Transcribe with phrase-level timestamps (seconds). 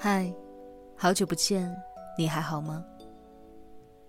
[0.00, 0.32] 嗨，
[0.94, 1.68] 好久不见，
[2.16, 2.84] 你还好吗？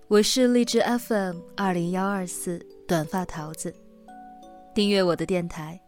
[0.08, 3.74] 我是荔枝 FM 二零幺二四短发桃子，
[4.72, 5.81] 订阅我的电台，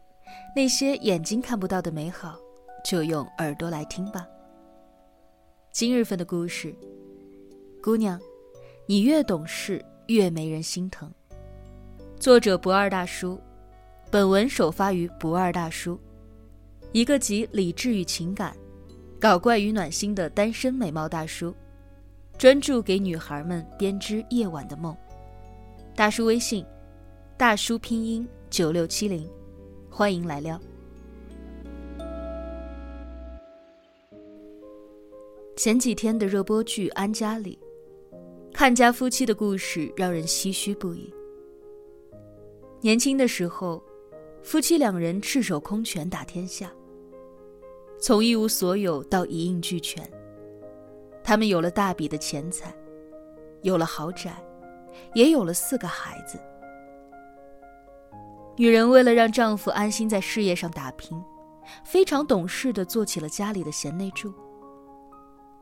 [0.56, 2.36] 那些眼睛看不到的美好，
[2.84, 4.28] 就用耳朵来听吧。
[5.72, 6.74] 今日份的故事，
[7.80, 8.20] 姑娘，
[8.88, 11.12] 你越懂事越没人心疼。
[12.20, 13.40] 作者不二大叔，
[14.10, 16.00] 本文首发于不二大叔，
[16.92, 18.58] 一个集理智与情感。
[19.22, 21.54] 搞怪与暖心的单身美貌大叔，
[22.40, 24.98] 专注给女孩们编织夜晚的梦。
[25.96, 26.66] 大叔微信：
[27.38, 29.30] 大叔拼音九六七零，
[29.92, 30.60] 欢迎来撩。
[35.56, 37.60] 前几天的热播剧《安家》里，
[38.52, 41.14] 看家夫妻的故事让人唏嘘不已。
[42.80, 43.84] 年轻的时候，
[44.42, 46.74] 夫妻两人赤手空拳打天下。
[48.02, 50.04] 从一无所有到一应俱全，
[51.24, 52.74] 他们有了大笔的钱财，
[53.62, 54.34] 有了豪宅，
[55.14, 56.40] 也有了四个孩子。
[58.58, 61.24] 女人为了让丈夫安心在事业上打拼，
[61.86, 64.34] 非常懂事的做起了家里的贤内助。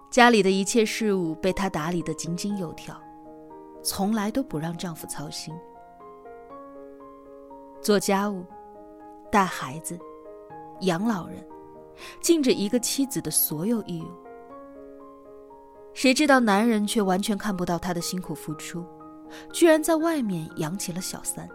[0.09, 2.95] 家里的一切事务被她打理的井井有条，
[3.83, 5.53] 从来都不让丈夫操心。
[7.81, 8.45] 做家务，
[9.29, 9.99] 带孩子，
[10.81, 11.45] 养老人。
[12.21, 14.11] 尽着一个妻子的所有义务，
[15.93, 18.85] 谁知道男人却完全看不到她的辛苦付出，
[19.51, 21.47] 居然在外面养起了小三。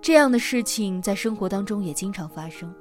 [0.00, 2.72] 这样的事情在生活当中也经常发生。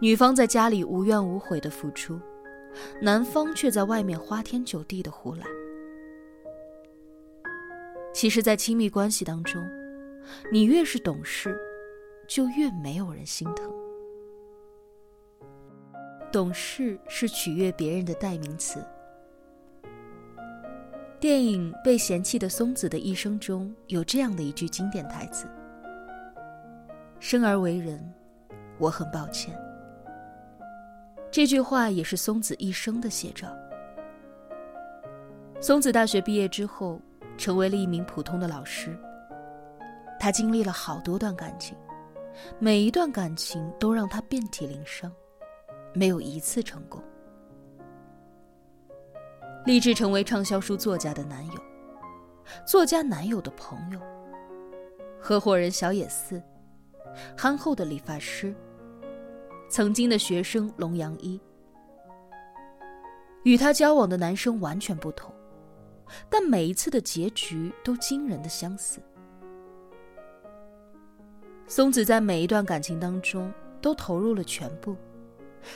[0.00, 2.18] 女方在家里无怨无悔的付出，
[3.00, 5.46] 男方却在外面花天酒地的胡来。
[8.12, 9.64] 其实，在亲密关系当中，
[10.50, 11.56] 你越是懂事。
[12.26, 13.72] 就越没有人心疼。
[16.32, 18.84] 懂事是取悦别人的代名词。
[21.20, 25.46] 电影《被嫌弃的松子的一生》中有这样的一句经典台词
[27.18, 28.12] ：“生而为人，
[28.78, 29.58] 我很抱歉。”
[31.30, 33.48] 这句话也是松子一生的写照。
[35.60, 37.00] 松子大学毕业之后，
[37.38, 38.94] 成为了一名普通的老师。
[40.20, 41.76] 他经历了好多段感情。
[42.58, 45.12] 每一段感情都让他遍体鳞伤，
[45.92, 47.02] 没有一次成功。
[49.64, 51.54] 立志成为畅销书作家的男友，
[52.66, 54.00] 作家男友的朋友，
[55.18, 56.42] 合伙人小野寺，
[57.36, 58.54] 憨厚的理发师，
[59.70, 61.40] 曾经的学生龙阳一，
[63.44, 65.34] 与他交往的男生完全不同，
[66.28, 69.00] 但每一次的结局都惊人的相似。
[71.66, 74.96] 松子在每一段感情当中都投入了全部，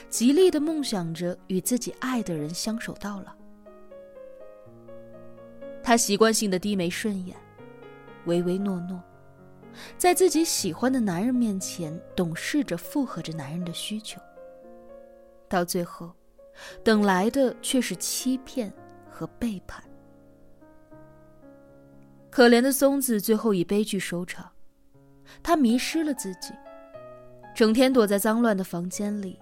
[0.09, 3.33] 极力的梦想着与自己爱的人相守到老。
[5.83, 7.35] 她习惯性的低眉顺眼，
[8.25, 9.01] 唯唯诺诺，
[9.97, 14.21] 在自己喜欢的男人面前懂事着附和着男人的需求。
[15.47, 16.11] 到最后，
[16.83, 18.71] 等来的却是欺骗
[19.09, 19.83] 和背叛。
[22.29, 24.51] 可怜的松子最后以悲剧收场。
[25.41, 26.53] 他迷失了自己，
[27.55, 29.39] 整天躲在脏乱的房间里，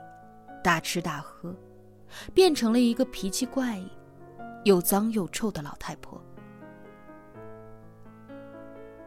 [0.64, 1.56] 大吃大喝，
[2.34, 3.90] 变成了一个脾气怪异、
[4.64, 6.22] 又脏又臭的老太婆。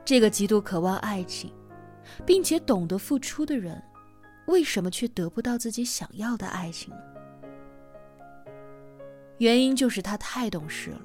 [0.05, 1.53] 这个极度渴望爱情，
[2.27, 3.81] 并且懂得付出的人，
[4.47, 6.93] 为什么却得不到自己想要的爱情？
[9.39, 11.01] 原因就是他太懂事了，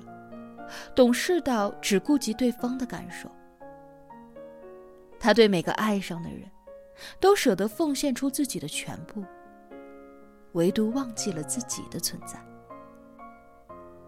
[0.95, 3.29] 懂事到只顾及对方的感受。
[5.19, 6.49] 他对每个爱上的人，
[7.19, 9.23] 都舍得奉献出自己的全部，
[10.53, 12.39] 唯独忘记了自己的存在。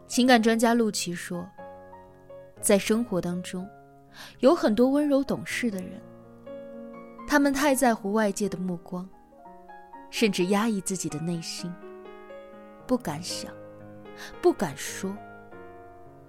[0.07, 1.45] 情感专家陆琪说，
[2.61, 3.67] 在生活当中，
[4.39, 6.01] 有很多温柔懂事的人，
[7.27, 9.07] 他们太在乎外界的目光，
[10.09, 11.73] 甚至压抑自己的内心，
[12.85, 13.51] 不敢想，
[14.41, 15.13] 不敢说，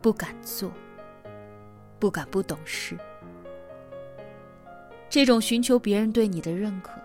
[0.00, 0.72] 不敢做，
[2.00, 2.98] 不敢不懂事。
[5.10, 7.00] 这种寻求别人对你的认可，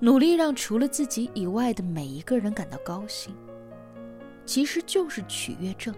[0.00, 3.34] 努力让除了自己以外的每一个人感到高兴，
[4.46, 5.94] 其实就是取悦症。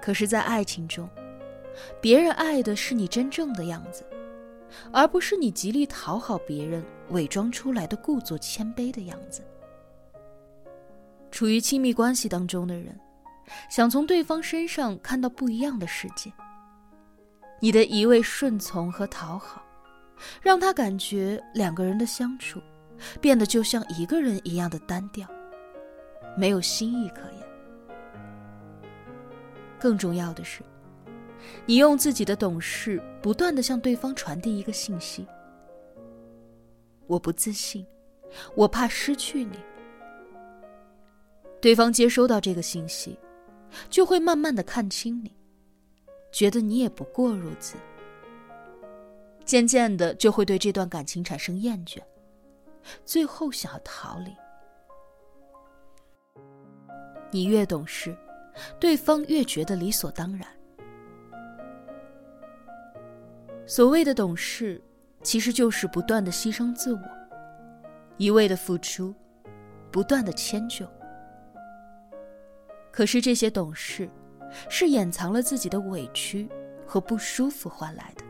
[0.00, 1.08] 可是，在爱情中，
[2.00, 4.04] 别人爱的是你真正的样子，
[4.90, 9.42] 而不是你极力讨好别人、伪装出来的故作谦卑的样子。
[11.30, 12.98] 处于亲密关系当中的人，
[13.70, 16.32] 想从对方身上看到不一样的世界。
[17.64, 19.64] 你的一味顺从和讨好，
[20.40, 22.60] 让他感觉两个人的相处
[23.20, 25.28] 变得就像一个人一样的单调，
[26.36, 27.40] 没有新意可言。
[29.78, 30.60] 更重要的是，
[31.64, 35.24] 你用自己的懂事，不断的向对方传递一个信息：
[37.06, 37.86] 我不自信，
[38.56, 39.56] 我怕失去你。
[41.60, 43.16] 对方接收到这个信息，
[43.88, 45.32] 就会慢慢的看清你，
[46.32, 47.76] 觉得你也不过如此。
[49.44, 51.98] 渐渐的，就会对这段感情产生厌倦，
[53.04, 54.34] 最后想要逃离。
[57.30, 58.16] 你越懂事。
[58.78, 60.46] 对方越觉得理所当然。
[63.66, 64.78] 所谓的懂事，
[65.22, 67.00] 其实就是不断的牺牲自我，
[68.18, 69.14] 一味的付出，
[69.90, 70.86] 不断的迁就。
[72.90, 74.06] 可是这些懂事，
[74.68, 76.48] 是掩藏了自己的委屈
[76.86, 78.24] 和不舒服换来的。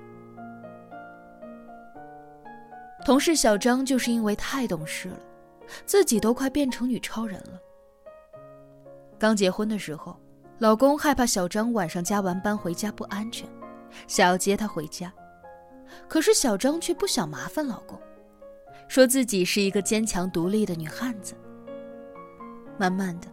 [3.04, 5.18] 同事小张就是因为太懂事了，
[5.84, 7.60] 自己都快变成女超人了。
[9.18, 10.16] 刚结婚的时候，
[10.58, 13.48] 老公害怕小张晚上加完班回家不安全，
[14.06, 15.12] 想要接她回家。
[16.08, 18.00] 可是小张却不想麻烦老公，
[18.86, 21.34] 说自己是一个坚强独立的女汉子。
[22.78, 23.28] 慢慢的，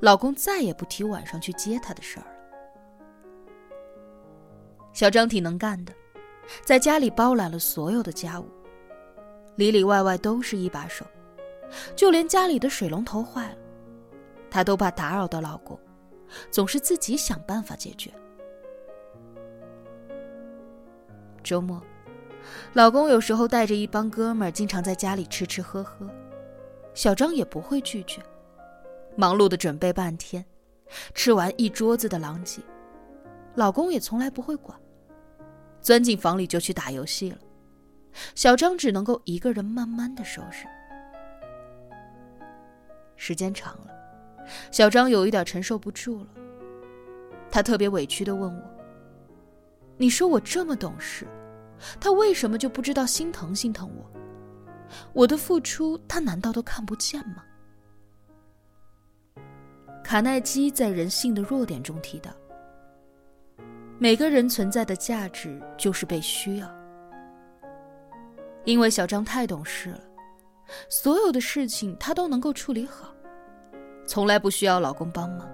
[0.00, 2.36] 老公再也不提晚上去接她的事儿了。
[4.92, 5.92] 小张挺能干的，
[6.64, 8.46] 在家里包揽了所有的家务，
[9.56, 11.06] 里里外外都是一把手，
[11.94, 13.56] 就连家里的水龙头坏了。
[14.50, 15.78] 她都怕打扰到老公，
[16.50, 18.10] 总是自己想办法解决。
[21.42, 21.80] 周末，
[22.72, 26.04] 老公有时候带着一帮哥们儿，经常在家里吃吃喝喝，
[26.94, 28.20] 小张也不会拒绝，
[29.20, 30.42] 忙碌的准备半天，
[31.12, 32.62] 吃完一桌子的狼藉，
[33.54, 34.80] 老公也从来不会管，
[35.82, 37.38] 钻进房里就去打游戏了，
[38.34, 40.66] 小张只能够一个人慢慢的收拾。
[43.14, 43.88] 时间长了。
[44.70, 46.28] 小张有一点承受不住了，
[47.50, 48.62] 他特别委屈的问我
[49.98, 51.26] ：“你说我这么懂事，
[52.00, 54.10] 他为什么就不知道心疼心疼我？
[55.12, 57.44] 我的付出，他难道都看不见吗？”
[60.10, 62.32] 卡耐基在《人性的弱点》中提到
[63.96, 66.68] ：“每个人存在的价值就是被需要。”
[68.66, 70.00] 因为小张太懂事了，
[70.88, 73.14] 所有的事情他都能够处理好。
[74.04, 75.48] 从来不需要老公帮忙，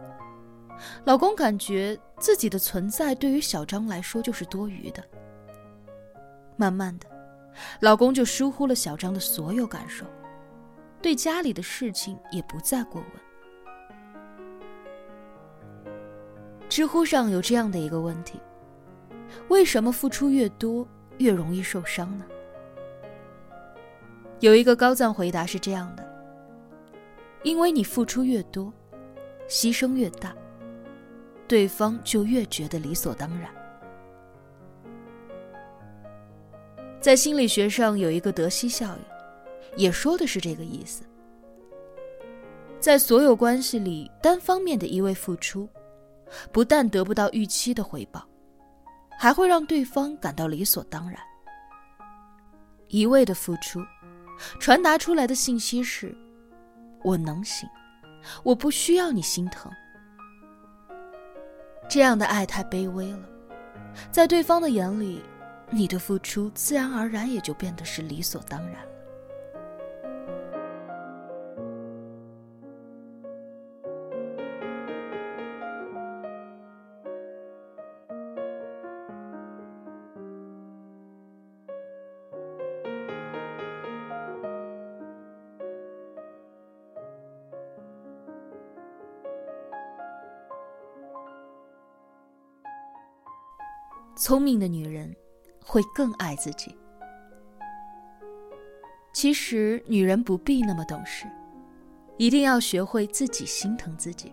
[1.04, 5.04] 老公感觉自己的存在对于小张来说就是多余的。
[6.56, 7.06] 慢慢的，
[7.80, 10.06] 老公就疏忽了小张的所有感受，
[11.02, 13.25] 对家里的事情也不再过问。
[16.76, 18.38] 知乎上有这样的一个问题：
[19.48, 20.86] 为什么付出越多
[21.16, 22.26] 越容易受伤呢？
[24.40, 26.06] 有一个高赞回答是这样的。
[27.44, 28.70] 因为你付出越多，
[29.48, 30.36] 牺牲越大，
[31.48, 33.50] 对方就越觉得理所当然。
[37.00, 41.04] 在心理学上有一个德西效应，也说的是这个意思。
[42.78, 45.66] 在所有关系里，单方面的一味付出，
[46.52, 48.26] 不但得不到预期的回报，
[49.18, 51.18] 还会让对方感到理所当然。
[52.88, 53.80] 一味的付出，
[54.60, 56.16] 传达出来的信息是。
[57.02, 57.68] 我能行，
[58.42, 59.70] 我不需要你心疼。
[61.88, 63.28] 这样的爱太卑微了，
[64.10, 65.22] 在对方的眼里，
[65.70, 68.76] 你的付出自然而然也就变得是理所当然。
[94.16, 95.14] 聪明的女人
[95.62, 96.74] 会更爱自己。
[99.12, 101.26] 其实，女人不必那么懂事，
[102.16, 104.32] 一定要学会自己心疼自己。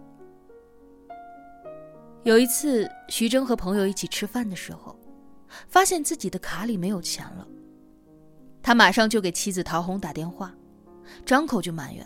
[2.24, 4.98] 有一次，徐峥和朋友一起吃饭的时候，
[5.68, 7.46] 发现自己的卡里没有钱了，
[8.62, 10.54] 他马上就给妻子陶红打电话，
[11.26, 12.06] 张口就埋怨：“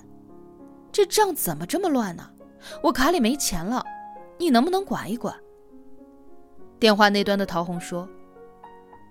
[0.92, 2.28] 这账怎么这么乱呢？
[2.82, 3.84] 我卡里没钱了，
[4.40, 5.36] 你能不能管一管？”
[6.80, 8.08] 电话那端的陶红说：“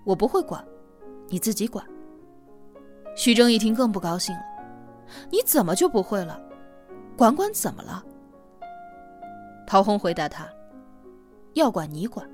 [0.05, 0.63] 我不会管，
[1.27, 1.85] 你自己管。”
[3.15, 4.41] 徐峥一听更不高兴了
[5.29, 6.39] ：“你怎么就不会了？
[7.17, 8.03] 管管怎么了？”
[9.67, 10.47] 陶红回答他
[11.55, 12.27] ：“要管你管。”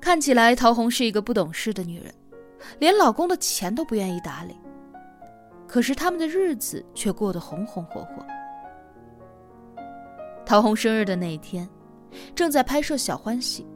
[0.00, 2.14] 看起来陶红是一个不懂事的女人，
[2.78, 4.56] 连老公的钱都不愿意打理，
[5.66, 8.24] 可是他们的日子却过得红红火火。
[10.46, 11.68] 陶虹生日的那一天，
[12.34, 13.66] 正在拍摄《小欢喜》，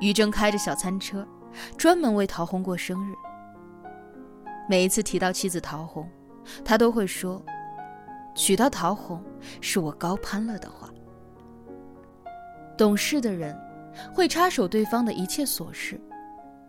[0.00, 1.26] 于正开着小餐车，
[1.76, 3.14] 专门为陶虹过生日。
[4.68, 6.08] 每一次提到妻子陶虹，
[6.64, 7.42] 他都会说
[8.36, 9.22] ：“娶到陶虹
[9.60, 10.88] 是我高攀了的话。”
[12.78, 13.58] 懂事的人
[14.14, 16.00] 会插手对方的一切琐事，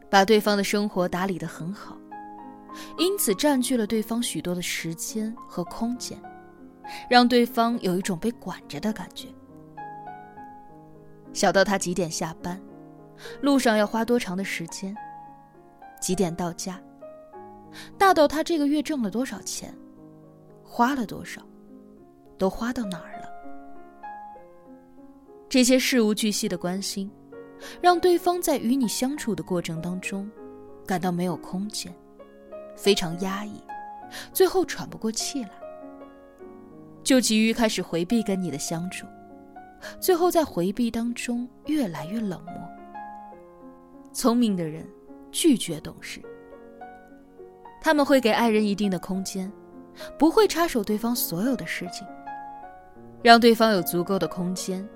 [0.09, 1.95] 把对方的生活打理得很好，
[2.97, 6.21] 因此占据了对方许多的时间和空间，
[7.09, 9.27] 让对方有一种被管着的感觉。
[11.33, 12.61] 小到他几点下班，
[13.41, 14.95] 路上要花多长的时间，
[15.99, 16.75] 几点到家；
[17.97, 19.73] 大到他这个月挣了多少钱，
[20.63, 21.41] 花了多少，
[22.37, 23.29] 都花到哪儿了。
[25.47, 27.11] 这些事无巨细的关心，
[27.81, 30.29] 让对方在与你相处的过程当中，
[30.85, 31.93] 感到没有空间，
[32.75, 33.61] 非常压抑，
[34.33, 35.51] 最后喘不过气来，
[37.03, 39.05] 就急于开始回避跟你的相处，
[39.99, 42.53] 最后在回避当中越来越冷漠。
[44.13, 44.87] 聪明的人
[45.31, 46.21] 拒绝懂事，
[47.81, 49.51] 他们会给爱人一定的空间，
[50.17, 52.07] 不会插手对方所有的事情，
[53.23, 54.87] 让对方有足够的空间。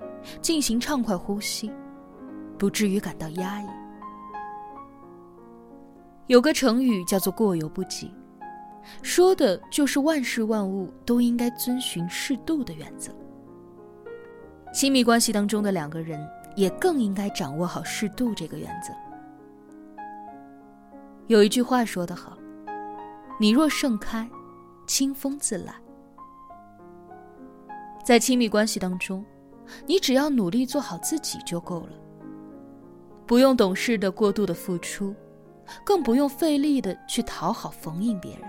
[0.41, 1.71] 进行畅快呼吸，
[2.57, 3.67] 不至于感到压抑。
[6.25, 8.11] 有个成语叫做“过犹不及”，
[9.03, 13.11] 说的就是万事万物都应该遵循适度的原则。
[14.75, 18.93] 亲密关系当中的两个人也更应该掌握好适度这个原则。
[21.27, 22.37] 有一句话说得好
[23.39, 24.29] ：“你若盛开，
[24.85, 25.73] 清风自来。”
[28.03, 29.23] 在亲密关系当中。
[29.87, 31.93] 你只要努力做好自己就够了，
[33.25, 35.15] 不用懂事的过度的付出，
[35.83, 38.41] 更不用费力的去讨好逢迎别人。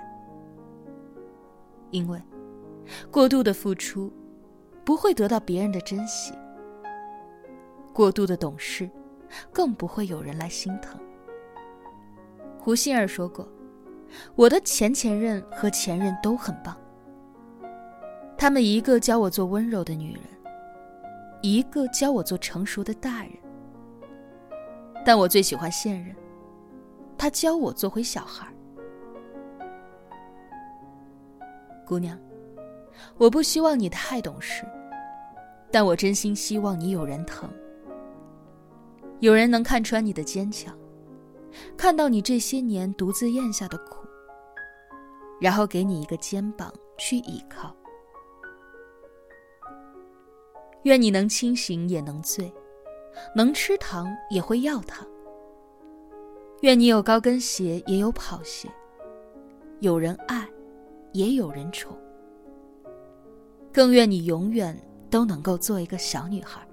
[1.90, 2.20] 因为，
[3.10, 4.12] 过度的付出，
[4.86, 6.32] 不会得到别人的珍惜；
[7.92, 8.88] 过度的懂事，
[9.52, 10.96] 更不会有人来心疼。
[12.56, 13.48] 胡杏儿说过
[14.36, 16.76] ：“我的前前任和前任都很棒，
[18.38, 20.22] 他们一个教我做温柔的女人。”
[21.42, 23.32] 一个教我做成熟的大人，
[25.04, 26.16] 但我最喜欢现任，
[27.18, 28.46] 他教我做回小孩。
[31.84, 32.18] 姑娘，
[33.16, 34.64] 我不希望你太懂事，
[35.76, 37.50] 但我真心希望你有人疼，
[39.20, 40.74] 有人能看穿你的坚强，
[41.76, 44.08] 看到你这些年独自咽下的苦，
[45.38, 47.76] 然后给你一个肩膀去依靠。
[50.84, 52.50] 愿你能清醒也能醉，
[53.34, 55.06] 能吃糖也会要糖。
[56.62, 58.66] 愿你有高跟鞋也有跑鞋，
[59.80, 60.48] 有人爱，
[61.12, 61.94] 也有人宠。
[63.74, 64.74] 更愿你永远
[65.10, 66.65] 都能够做一个小女孩。